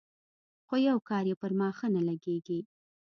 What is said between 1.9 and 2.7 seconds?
نه لګېږي.